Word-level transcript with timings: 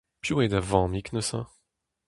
Piv 0.21 0.37
eo 0.41 0.47
da 0.51 0.59
vammig 0.69 1.07
neuze? 1.13 1.41